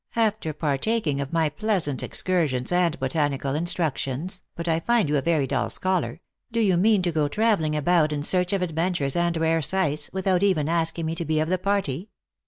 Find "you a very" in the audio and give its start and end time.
5.07-5.45